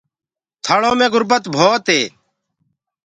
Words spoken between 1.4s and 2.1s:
ڀوت هي